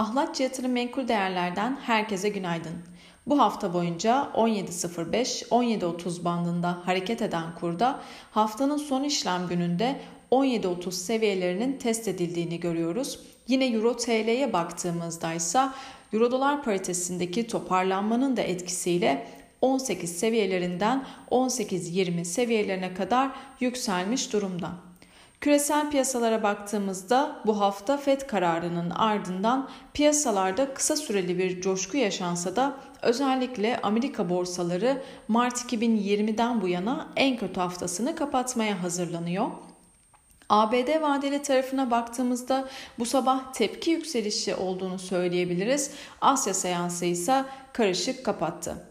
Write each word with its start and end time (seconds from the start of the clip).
Ahlatçı 0.00 0.42
Yatırım 0.42 0.72
Menkul 0.72 1.08
Değerler'den 1.08 1.78
herkese 1.82 2.28
günaydın. 2.28 2.72
Bu 3.26 3.38
hafta 3.38 3.74
boyunca 3.74 4.28
17.05-17.30 4.34 6.24
bandında 6.24 6.78
hareket 6.84 7.22
eden 7.22 7.54
kurda 7.60 8.00
haftanın 8.30 8.76
son 8.76 9.04
işlem 9.04 9.48
gününde 9.48 10.00
17.30 10.30 10.92
seviyelerinin 10.92 11.78
test 11.78 12.08
edildiğini 12.08 12.60
görüyoruz. 12.60 13.20
Yine 13.48 13.66
Euro 13.66 13.96
TL'ye 13.96 14.52
baktığımızda 14.52 15.32
ise 15.32 15.68
Euro 16.12 16.30
dolar 16.30 16.62
paritesindeki 16.62 17.46
toparlanmanın 17.46 18.36
da 18.36 18.42
etkisiyle 18.42 19.26
18 19.60 20.18
seviyelerinden 20.18 21.04
18-20 21.30 22.24
seviyelerine 22.24 22.94
kadar 22.94 23.30
yükselmiş 23.60 24.32
durumda. 24.32 24.89
Küresel 25.40 25.90
piyasalara 25.90 26.42
baktığımızda 26.42 27.36
bu 27.46 27.60
hafta 27.60 27.96
FED 27.96 28.20
kararının 28.20 28.90
ardından 28.90 29.68
piyasalarda 29.94 30.74
kısa 30.74 30.96
süreli 30.96 31.38
bir 31.38 31.60
coşku 31.60 31.96
yaşansa 31.96 32.56
da 32.56 32.74
özellikle 33.02 33.80
Amerika 33.82 34.30
borsaları 34.30 35.02
Mart 35.28 35.72
2020'den 35.72 36.60
bu 36.60 36.68
yana 36.68 37.08
en 37.16 37.36
kötü 37.36 37.60
haftasını 37.60 38.16
kapatmaya 38.16 38.82
hazırlanıyor. 38.82 39.46
ABD 40.48 41.02
vadeli 41.02 41.42
tarafına 41.42 41.90
baktığımızda 41.90 42.68
bu 42.98 43.06
sabah 43.06 43.52
tepki 43.52 43.90
yükselişi 43.90 44.54
olduğunu 44.54 44.98
söyleyebiliriz. 44.98 45.90
Asya 46.20 46.54
seansı 46.54 47.04
ise 47.04 47.44
karışık 47.72 48.24
kapattı. 48.24 48.89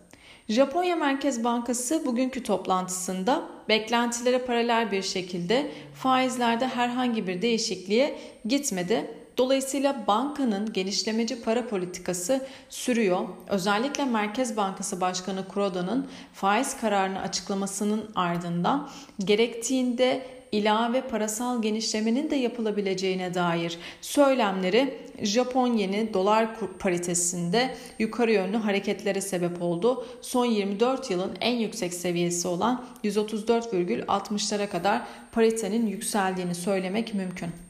Japonya 0.49 0.95
Merkez 0.95 1.43
Bankası 1.43 2.05
bugünkü 2.05 2.43
toplantısında 2.43 3.43
beklentilere 3.69 4.39
paralel 4.39 4.91
bir 4.91 5.01
şekilde 5.01 5.71
faizlerde 5.95 6.67
herhangi 6.67 7.27
bir 7.27 7.41
değişikliğe 7.41 8.19
gitmedi. 8.45 9.11
Dolayısıyla 9.37 10.07
bankanın 10.07 10.73
genişlemeci 10.73 11.41
para 11.41 11.67
politikası 11.67 12.47
sürüyor. 12.69 13.27
Özellikle 13.47 14.05
Merkez 14.05 14.57
Bankası 14.57 15.01
Başkanı 15.01 15.47
Kuroda'nın 15.47 16.07
faiz 16.33 16.77
kararını 16.77 17.19
açıklamasının 17.19 18.11
ardından 18.15 18.89
gerektiğinde 19.19 20.25
ilave 20.51 21.01
parasal 21.01 21.61
genişlemenin 21.61 22.29
de 22.29 22.35
yapılabileceğine 22.35 23.33
dair 23.33 23.77
söylemleri 24.01 24.97
Japon 25.21 25.73
yeni 25.73 26.13
dolar 26.13 26.49
paritesinde 26.79 27.75
yukarı 27.99 28.31
yönlü 28.31 28.57
hareketlere 28.57 29.21
sebep 29.21 29.61
oldu. 29.61 30.05
Son 30.21 30.45
24 30.45 31.11
yılın 31.11 31.37
en 31.41 31.55
yüksek 31.55 31.93
seviyesi 31.93 32.47
olan 32.47 32.85
134,60'lara 33.03 34.67
kadar 34.69 35.01
paritenin 35.31 35.87
yükseldiğini 35.87 36.55
söylemek 36.55 37.13
mümkün. 37.13 37.68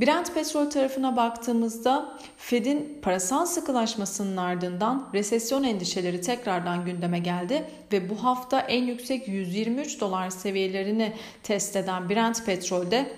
Brent 0.00 0.34
petrol 0.34 0.70
tarafına 0.70 1.16
baktığımızda 1.16 2.18
Fed'in 2.36 2.98
parasal 3.02 3.46
sıkılaşmasının 3.46 4.36
ardından 4.36 5.08
resesyon 5.14 5.62
endişeleri 5.62 6.20
tekrardan 6.20 6.84
gündeme 6.84 7.18
geldi 7.18 7.64
ve 7.92 8.10
bu 8.10 8.24
hafta 8.24 8.60
en 8.60 8.84
yüksek 8.84 9.28
123 9.28 10.00
dolar 10.00 10.30
seviyelerini 10.30 11.12
test 11.42 11.76
eden 11.76 12.08
Brent 12.08 12.46
petrolde 12.46 13.12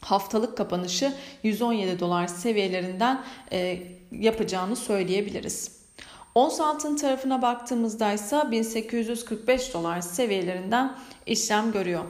haftalık 0.00 0.56
kapanışı 0.56 1.12
117 1.42 2.00
dolar 2.00 2.26
seviyelerinden 2.26 3.24
e, 3.52 3.82
yapacağını 4.12 4.76
söyleyebiliriz. 4.76 5.76
Ons 6.34 6.60
altın 6.60 6.96
tarafına 6.96 7.42
baktığımızda 7.42 8.12
ise 8.12 8.50
1845 8.50 9.74
dolar 9.74 10.00
seviyelerinden 10.00 10.96
işlem 11.26 11.72
görüyor. 11.72 12.04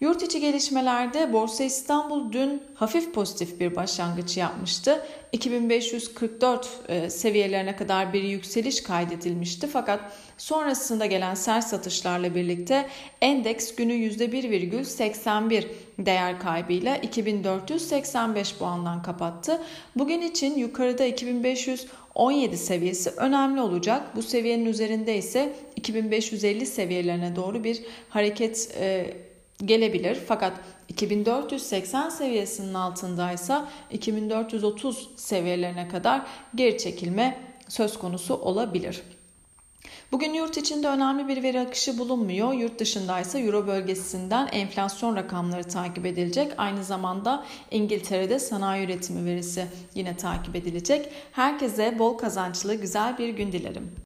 Yurt 0.00 0.22
içi 0.22 0.40
gelişmelerde 0.40 1.32
Borsa 1.32 1.64
İstanbul 1.64 2.32
dün 2.32 2.62
hafif 2.74 3.14
pozitif 3.14 3.60
bir 3.60 3.76
başlangıç 3.76 4.36
yapmıştı. 4.36 5.06
2544 5.32 6.68
e, 6.88 7.10
seviyelerine 7.10 7.76
kadar 7.76 8.12
bir 8.12 8.22
yükseliş 8.22 8.82
kaydedilmişti 8.82 9.66
fakat 9.66 10.00
sonrasında 10.38 11.06
gelen 11.06 11.34
sert 11.34 11.64
satışlarla 11.64 12.34
birlikte 12.34 12.88
endeks 13.20 13.74
günü 13.74 13.92
%1,81 13.92 15.64
değer 15.98 16.40
kaybıyla 16.40 16.96
2485 16.96 18.54
puandan 18.54 19.02
kapattı. 19.02 19.62
Bugün 19.96 20.20
için 20.20 20.58
yukarıda 20.58 21.04
2517 21.04 22.56
seviyesi 22.56 23.10
önemli 23.10 23.60
olacak. 23.60 24.16
Bu 24.16 24.22
seviyenin 24.22 24.66
üzerinde 24.66 25.16
ise 25.16 25.52
2550 25.76 26.66
seviyelerine 26.66 27.36
doğru 27.36 27.64
bir 27.64 27.82
hareket 28.08 28.76
e, 28.80 29.14
gelebilir. 29.64 30.18
Fakat 30.28 30.52
2480 30.88 32.08
seviyesinin 32.08 32.74
altındaysa 32.74 33.68
2430 33.90 35.08
seviyelerine 35.16 35.88
kadar 35.88 36.22
geri 36.54 36.78
çekilme 36.78 37.38
söz 37.68 37.98
konusu 37.98 38.34
olabilir. 38.34 39.02
Bugün 40.12 40.34
yurt 40.34 40.56
içinde 40.56 40.88
önemli 40.88 41.28
bir 41.28 41.42
veri 41.42 41.60
akışı 41.60 41.98
bulunmuyor. 41.98 42.52
Yurt 42.52 42.78
dışındaysa 42.78 43.38
Euro 43.38 43.66
bölgesinden 43.66 44.48
enflasyon 44.52 45.16
rakamları 45.16 45.64
takip 45.64 46.06
edilecek. 46.06 46.52
Aynı 46.58 46.84
zamanda 46.84 47.44
İngiltere'de 47.70 48.38
sanayi 48.38 48.84
üretimi 48.86 49.24
verisi 49.24 49.66
yine 49.94 50.16
takip 50.16 50.56
edilecek. 50.56 51.08
Herkese 51.32 51.98
bol 51.98 52.18
kazançlı 52.18 52.74
güzel 52.74 53.18
bir 53.18 53.28
gün 53.28 53.52
dilerim. 53.52 53.96